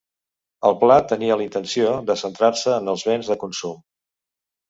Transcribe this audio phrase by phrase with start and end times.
[0.69, 3.77] El pla tenia la intenció de centrar-se en els béns de consum.